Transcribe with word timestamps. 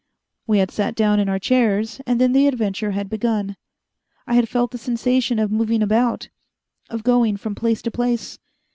We 0.47 0.57
had 0.57 0.71
sat 0.71 0.95
down 0.95 1.19
in 1.19 1.29
our 1.29 1.37
chairs, 1.37 2.01
and 2.07 2.19
then 2.19 2.31
the 2.31 2.47
adventure 2.47 2.89
had 2.89 3.07
begun. 3.07 3.55
I 4.25 4.33
had 4.33 4.49
felt 4.49 4.71
the 4.71 4.79
sensation 4.79 5.37
of 5.37 5.51
moving 5.51 5.83
about, 5.83 6.29
of 6.89 7.03
going 7.03 7.37
from 7.37 7.53
place 7.53 7.83
to 7.83 7.91
place. 7.91 8.39